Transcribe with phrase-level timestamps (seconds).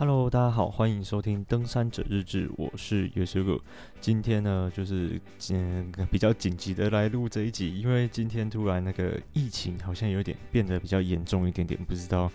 [0.00, 3.62] Hello，大家好，欢迎收听《登山者日志》，我是 y o s u g。
[4.00, 12.30] 今天呢，就是嗯比较紧急的来录这一集，因为今天突然那个疫情好像有点变得比较严重一点点，不知道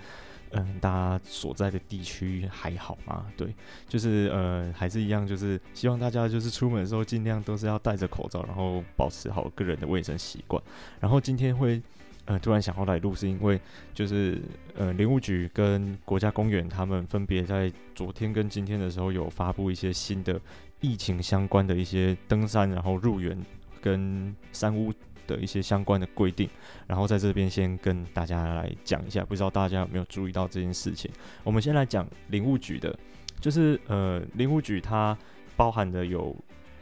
[0.51, 3.27] 嗯大家所在的地区还好吗？
[3.37, 3.55] 对，
[3.87, 10.61] 就是呃还是一样，就是希望大家就是出门的时候尽量都是要戴着口罩，然后保持好个人的卫生习惯。
[10.99, 11.81] 然后今天会。
[12.25, 13.59] 呃，突然想要来录，是因为
[13.93, 14.41] 就是
[14.75, 20.39] 呃，林务局跟国家公园他们分别在昨天跟今天的时候有发布一些新的
[20.79, 23.37] 疫情相关的一些登山，然后入园
[23.81, 24.93] 跟山屋
[25.27, 26.49] 的一些相关的规定，
[26.87, 31.11] 然后在这边先跟大家来讲一下，不知道大家有没有注意到这件事情？
[31.43, 32.97] 我们先来讲林务局的，
[33.41, 35.17] 就是呃，林务局它
[35.57, 36.33] 包含的有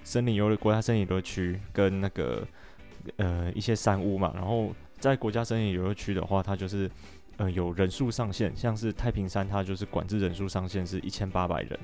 [0.04, 2.48] 森林游乐国家森林游乐区跟那个
[3.16, 4.72] 呃一些山屋嘛，然后。
[5.02, 6.90] 在国家森林游乐区的话，它就是
[7.38, 11.78] 呃有人数上限，像是太平山，它就是管制人数上限是一千八百人，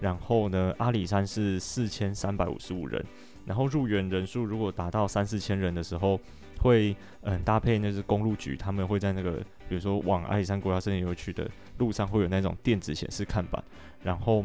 [0.00, 3.04] 然后呢，阿里山是四千三百五十五人，
[3.44, 6.18] 然后入园人数如果达到三四千人的时候，
[6.58, 9.32] 会嗯、搭配那是公路局，他们会在那个
[9.68, 13.62] 比如说往阿里山国家森林游乐区的路上会有那种电子显示看板，
[14.02, 14.44] 然后。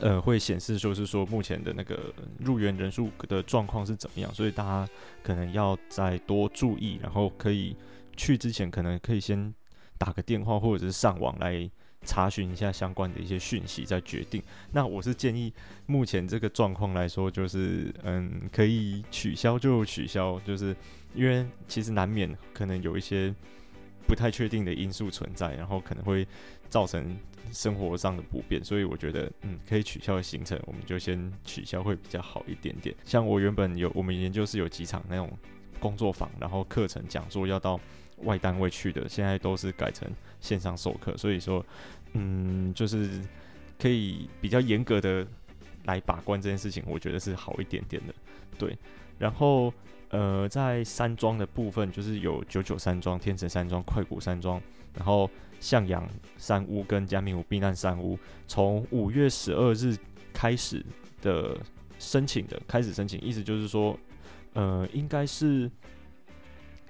[0.00, 7.76] 呃，会显示就是说目前的那个入园人数的状况是怎么样，所以大家可能要再多注意，然后可以
[8.16, 9.54] 去之前可能可以先
[9.98, 11.70] 打个电话或者是上网来
[12.02, 14.42] 查询一下相关的一些讯息再决定。
[14.72, 15.52] 那我是建议
[15.84, 20.74] 目前这个状况来说，就是嗯，可以取消就取消，就是
[21.14, 23.34] 因为其实难免可能有一些
[24.06, 26.26] 不太确定的因素存在，然后可能会
[26.68, 27.16] 造成。
[27.52, 32.94] 生活上的不便，所以我觉得，嗯，可以取消的行程，我们就先取消会比较好一点点。
[33.04, 35.28] 像我原本有，我们研究室有几场那种
[35.80, 37.80] 工作坊，然后课程讲座要到
[38.18, 40.08] 外单位去的，现在都是改成
[40.40, 41.64] 线上授课，所以说，
[42.12, 43.20] 嗯，就是
[43.80, 45.26] 可以比较严格的
[45.86, 48.14] 来把关这件事情，我觉得是好一点点的，
[48.56, 48.78] 对。
[49.20, 49.72] 然后，
[50.08, 54.60] 呃，在山庄的部分，就是有九九山庄、天成山庄、快谷山庄，
[54.96, 55.30] 然后。
[55.60, 56.08] 向阳
[56.38, 59.94] 山屋跟嘉明湖避难山屋，从五月十二日
[60.32, 60.82] 开始
[61.20, 61.54] 的
[61.98, 63.94] 申请的开始申请，意思就是说，
[64.54, 65.70] 呃，应该是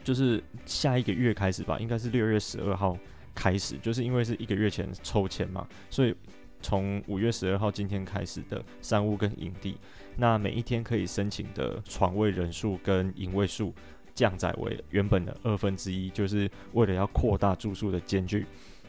[0.04, 2.96] 就是下一个月开始吧，应该是六月十二号
[3.34, 6.14] 开始，就是因为是一个月前抽签嘛，所以
[6.62, 9.76] 从五月十二号今天开始的山屋跟营地，
[10.20, 13.74] 那每一天可以申请的床位人数跟营位数。
[14.12, 18.44] 降载为原本的二分之一，就是为了要扩大住宿的间距。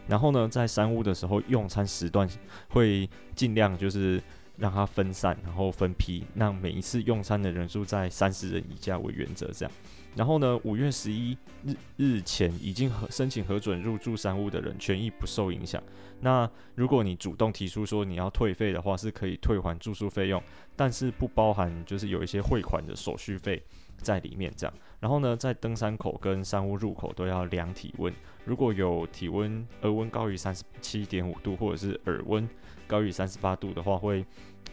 [0.05, 2.27] 然后呢，在三屋的时候，用餐时段
[2.69, 4.21] 会尽量就是
[4.57, 9.49] 让它分散，然后分批，让每一次用餐的人数在三十人以下为原则。
[9.53, 9.71] 这样。
[10.15, 15.81] 然后呢，五月十一日日前已经核申请核准入住山屋的人，权益不受影响。
[16.19, 20.43] 那如果你主动提出说你要退费的话，是可以退还住宿费用，
[20.75, 23.63] 但是不包含就是有一些汇款的手续费
[23.97, 24.51] 在里面。
[24.55, 24.73] 这样。
[24.99, 28.13] 然后呢，在登山口跟山屋入口都要量体温，
[28.45, 32.47] 如果有体温额温高于三十七点五度，或者是耳温
[32.85, 34.25] 高于三十八度的话，会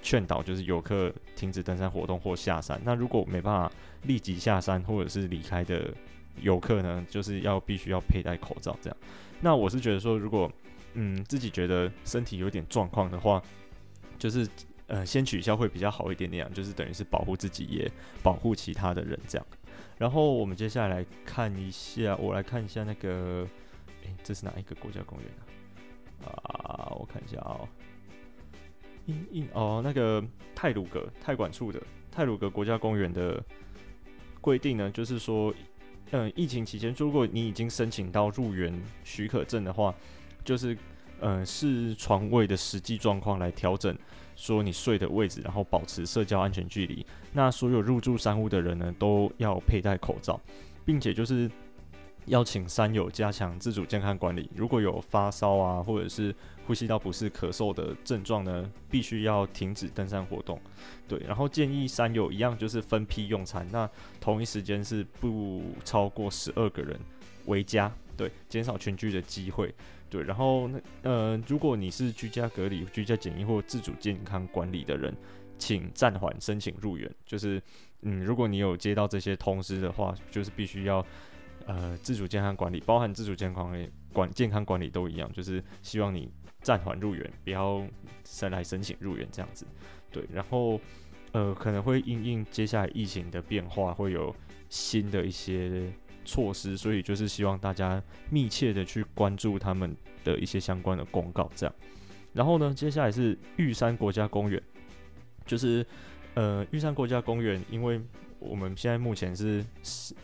[0.02, 2.80] 劝导就是游客停止登山活动或下山。
[2.84, 3.72] 那如果没办法
[4.02, 5.92] 立即下山或者是离开的
[6.40, 8.96] 游客呢，就是要必须要佩戴口罩这样。
[9.40, 10.50] 那我是觉得说，如果
[10.94, 13.42] 嗯自己觉得身体有点状况的话，
[14.18, 14.48] 就是
[14.86, 17.90] 呃先取消会比较好一点点，就是等于是保护自己也
[18.22, 19.46] 保护其他的人这样。
[19.96, 23.46] 然后我们接下来看一下，我来看一下那个，
[24.04, 25.28] 诶，这是哪一个国家公园
[26.24, 26.30] 啊？
[26.42, 27.68] 啊，我看一下、哦，
[29.08, 30.24] 印印哦，那个
[30.54, 31.82] 泰鲁阁泰管处的
[32.12, 33.42] 泰鲁阁国家公园的
[34.40, 35.52] 规定呢，就是说，
[36.12, 39.94] 嗯，疫情期间，如果你已经申请到入园许可证的话，
[40.44, 40.78] 就是，
[41.20, 43.96] 嗯，视床位的实际状况来调整。
[44.36, 47.04] 说你睡的位置，然后保持社交安全距离。
[47.32, 50.40] 那所有入住山屋的人呢，都要佩戴口罩，
[50.84, 51.50] 并且就是
[52.28, 54.50] 邀请山友加强自主健康管理。
[54.54, 56.34] 如果有发烧啊，或者是
[56.66, 60.60] 呼吸道不适、咳嗽的症状呢，必须要停止登山活动。
[61.06, 63.88] 对，然后建议山友一样就是分批用餐，那
[64.20, 66.98] 同一时间是不超过十二个人
[67.46, 69.74] 为佳，对，减少群聚的机会。
[70.10, 75.14] 对，然后那呃，如果你是居家隔离、居家检疫或自主健康管理的人，
[75.58, 77.10] 请暂缓申请入园。
[77.26, 77.62] 就是
[78.02, 81.04] 嗯，如果你有接到这些通知的话，就是必须要
[81.68, 83.72] 呃自主健康管理，包含自主健康
[84.12, 86.28] 管健康管理都一样，就是希望你
[86.62, 87.86] 暂缓入园，不要
[88.24, 89.64] 再来申请入园这样子。
[90.10, 90.80] 对，然后
[91.30, 94.34] 呃可能会因应接下来疫情的变化，会有
[94.68, 95.92] 新的一些。
[96.24, 101.74] 措施，所以就是希望大家密切的去关注他们的一些相关的公告，这样。
[102.34, 104.62] 然后呢，接下来是玉山国家公园，
[105.46, 105.86] 就是
[106.34, 107.98] 呃玉山国家公园，因为
[108.38, 109.64] 我们现在目前是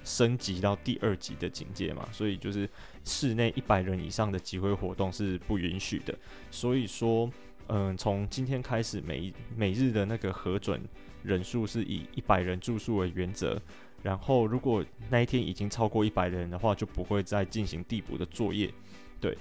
[0.05, 2.69] 升级到第二级的警戒嘛，所以就是
[3.05, 6.16] 室内一百人以上的集会活动是不允许的。
[6.50, 7.31] 所以说，
[7.69, 10.81] 嗯、从今天开始每，每每日的那个核准
[11.22, 13.61] 人数是以一百人住宿为原则。
[14.02, 18.70] 然后，如果那一天已经超过一百人的话，就不会再进行递补的作业。
[19.19, 19.34] 对，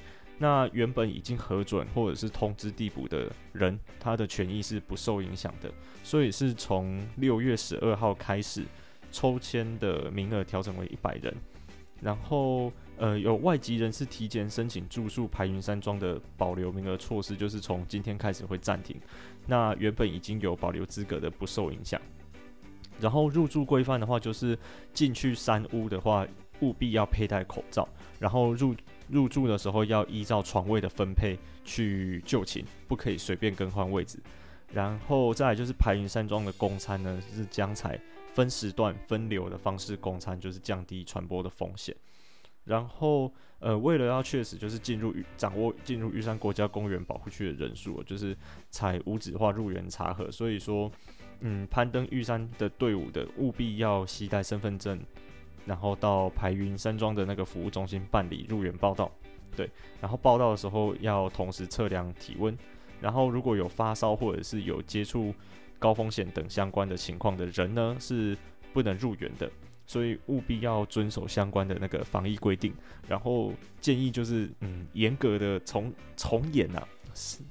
[0.43, 5.71] 那原本已经核准或者是通知递补的人，他的权益是不受影响的。
[6.03, 8.65] 所以是从六月十二号开始，
[9.09, 11.33] 抽签的名额调整为一百人。
[12.01, 18.99] 然后，呃，有外籍人士提前申请住宿排云山庄的保留名额措施，就是从今天开始会暂停。
[19.47, 22.01] 那原本已经有保留资格的不受影响。
[22.99, 24.59] 然后入住规范的话，就是
[24.93, 26.27] 进去山屋的话，
[26.59, 27.87] 务必要佩戴口罩。
[28.19, 28.75] 然后入
[29.09, 34.19] 入住的时候要依照床位的分配去就寝，不可以随便更换位置。
[34.71, 37.99] 然后再来就是排云山庄的供餐呢，是将采
[38.33, 41.95] 分时段分流的方式供餐，就是降低传播的风险。
[42.63, 48.35] 然后呃，为了要确实就是进入掌握进入玉山国家公园保护区的人数，就是
[48.69, 50.91] 采无纸化入园查核，所以说。
[51.45, 54.97] 嗯，攀登玉山的队伍的务必要携带身份证，
[55.65, 59.11] 然后到排云山庄的那个服务中心办理入园报到。
[59.55, 59.69] 对，
[60.01, 62.57] 然后报到的时候要同时测量体温，
[62.99, 65.33] 然后如果有发烧或者是有接触
[65.77, 68.37] 高风险等相关的情况的人呢，是
[68.73, 69.49] 不能入园的。
[69.85, 72.73] 所以务必要遵守相关的那个防疫规定，
[73.07, 76.87] 然后建议就是嗯，严格的从从严啊。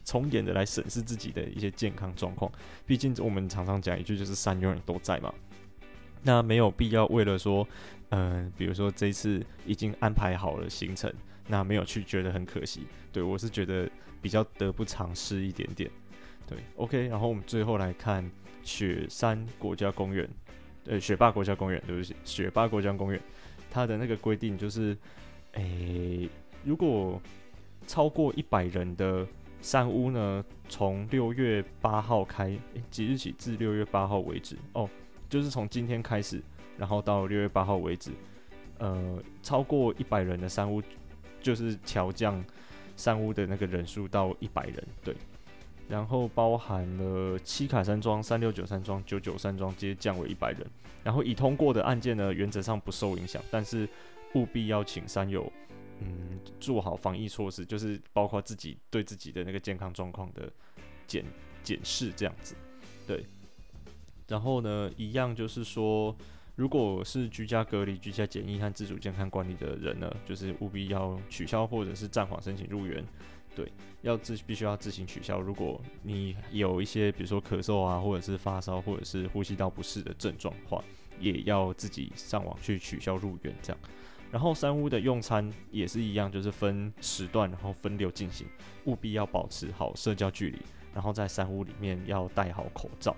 [0.02, 2.50] 从严的来审视自己的一些健康状况，
[2.84, 5.32] 毕竟我们常常讲一句就是山永远都在嘛。
[6.24, 7.64] 那没有必要为了说，
[8.12, 11.12] 嗯、比如说这一次已经安排好了行程，
[11.48, 12.86] 那没有去觉得很可惜。
[13.10, 15.90] 对，我是觉得比较得不偿失一点点。
[16.46, 18.30] 对，OK，然后我们最后来看
[18.62, 20.28] 雪山国家公园，
[20.86, 23.20] 呃，雪霸国家公园，对不起，雪霸国家公园，
[23.70, 24.96] 它的那个规定就是，
[25.52, 26.28] 诶、
[26.64, 27.20] 如果
[27.86, 29.26] 超过一百人的。
[29.64, 32.58] 山屋呢，从六月八号开，
[32.90, 34.90] 即日起至六月八号为止哦，
[35.30, 36.42] 就是从今天开始，
[36.82, 38.10] 然后到六月八号为止，
[38.78, 40.82] 呃，超过一百人的山屋，
[41.40, 42.44] 就是调降
[42.96, 45.14] 山屋的那个人数到一百人，对，
[45.88, 50.66] 然后包含了七卡山庄、三六九山庄、九九山庄，皆降为一百人，
[51.04, 53.88] 然后已通过的案件呢，原则上不受影响，但是
[54.34, 55.52] 务必邀请山友。
[56.00, 60.52] 嗯，做好防疫措施，就是包括自己对自己的那个健康状况的
[61.06, 61.24] 检
[61.62, 62.56] 检视这样子，
[63.06, 63.24] 对。
[64.26, 66.16] 然后呢，一样就是说，
[66.54, 73.02] 如果是居家隔离、居家检疫和自主健康管理的人呢，就是务必要取消或者是暂缓申请入园，
[73.56, 73.72] 对，
[74.02, 75.40] 要自必须要自行取消。
[75.40, 80.84] 如果你有一些比如说咳嗽啊，或者是发烧，或者是呼吸道不适的症状的话，
[81.18, 83.82] 也要自己上网去取消入园这样。
[84.30, 88.46] 然后三屋的用餐也是一样，就是分时段，然后分流进行，
[88.84, 90.58] 务必要保持好社交距离，
[90.94, 93.16] 然后在三屋里面要戴好口罩，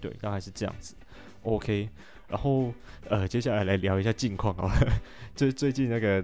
[0.00, 0.94] 对，大概是这样子。
[1.42, 1.90] OK，
[2.34, 2.74] 然后
[3.08, 4.68] 呃，接下来来聊一下近况啊，
[5.36, 6.22] 最最近那个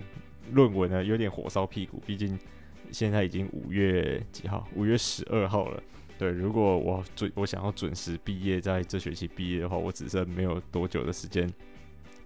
[0.50, 2.36] 论文呢有点火烧屁股，毕竟
[2.90, 4.66] 现在已经五月几号？
[4.74, 5.80] 五月十二号了。
[6.18, 11.48] 对，如果我准我想要准时毕业，在这学期毕业的话，我只剩没有多久的时间。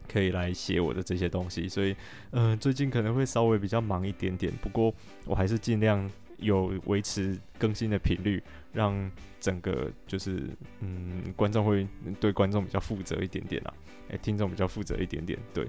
[0.09, 1.95] 可以来写我的这些东西，所以，
[2.33, 4.95] 嗯、最近可能会稍微比较忙一点点，不过
[5.27, 9.11] 我还是尽量有维持更新的频率，让
[9.41, 10.49] 整个就是，
[10.81, 11.87] 嗯，观众会
[12.21, 13.75] 对观众比较负责一点点啊，
[14.09, 15.67] 诶、听众比较负责一点点，对，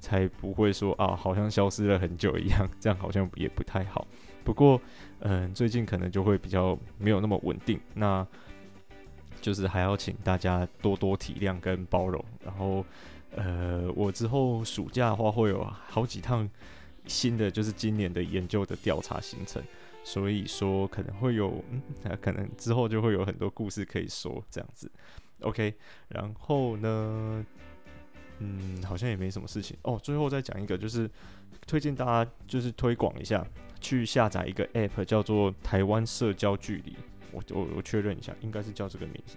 [0.00, 4.06] 才不会说啊，好像消失了很久一样，这样好像也不太好。
[4.44, 4.80] 不过，
[5.20, 8.26] 嗯、最近可能就会比较没有那么稳定，那
[9.40, 12.84] 就是还要请大家多多体谅跟包容，然后。
[13.36, 16.48] 呃，我之后暑假的话会有好几趟
[17.06, 19.62] 新的，就是今年的研究的调查行程，
[20.08, 21.82] 所以说可能会有，嗯，
[22.18, 24.90] 可能之后就会有很多故事可以说这样子。
[25.42, 25.74] OK，
[26.08, 27.44] 然后呢，
[28.38, 30.00] 嗯，好像也没什么事情哦。
[30.02, 31.10] 最后再讲一个，就是
[31.66, 33.46] 推荐大家就是推广一下，
[33.82, 36.96] 去下载一个 App 叫做台湾社交距离。
[37.30, 39.36] 我我我确认一下，应该是叫这个名字。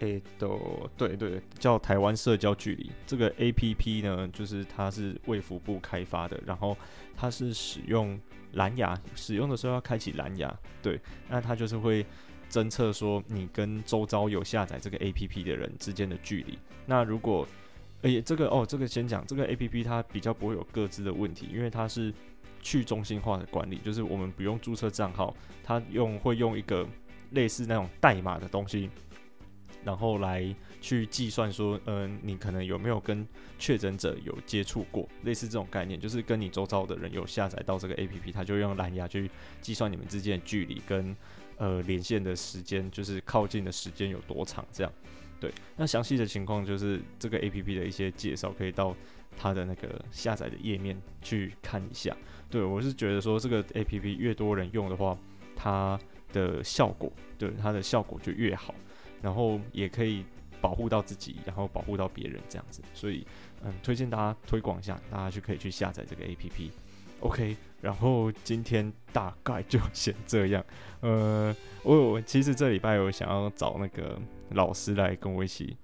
[0.00, 6.76] 诶，都对对，叫台湾社交距离这个 APP 呢，就是它是卫福部开发的，然后
[7.16, 8.20] 它是使用
[8.54, 12.04] 蓝牙，使用的时候要开启蓝牙，对，那它就是会
[12.50, 16.58] 侦测说你跟周遭有下载这个 APP 的人之间的距离。
[16.86, 17.46] 那如果，
[18.02, 22.12] 诶，这个哦，这个先讲这个 APP 它比较不会有各自的问题，因为它是
[22.60, 26.86] 去中心化的管理，就是我们不用注册账号，它用会用一个
[27.30, 28.90] 类似那种代码的东西，
[29.84, 33.26] 然后来去计算说，嗯、你可能有没有跟
[33.58, 41.16] 确诊者有接触过，类似这种概念，就是跟你周遭的人有下载到这个 APP，它就用蓝牙去计算你们之间的距离跟
[41.56, 44.92] 呃连线的时间，就是靠近的时间有多长，这样。
[45.40, 48.96] 对，那详细的情况就是这个 APP 的一些介绍，可以到
[49.36, 52.16] 它的那个下载的页面去看一下。
[52.48, 55.18] 对，我是觉得说这个 APP 越多人用的话，
[55.54, 55.98] 它
[56.32, 58.74] 的效果，对，它的效果就越好，
[59.24, 60.22] 然后也可以
[60.60, 62.82] 保护到自己，然后保护到别人这样子。
[62.92, 63.26] 所以，
[63.64, 66.70] 嗯，推荐大家推广一下，大家就可以去下载这个 APP。
[67.20, 70.62] OK，然后今天大概就先这样。
[71.00, 75.74] 呃，我有其实这礼拜有想要找那个老师来跟我一起，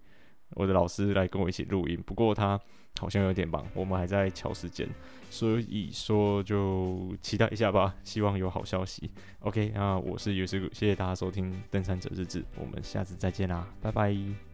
[0.54, 2.60] 我的老师来跟我一起录音，不过他
[2.98, 4.88] 好像有点忙，我们还在乔时间，
[5.30, 9.10] 所以说就期待一下吧，希望有好消息。
[9.40, 14.49] OK，那我是尤师傅，谢谢大家收听《登山者日志》，我们下次再见啦，拜拜。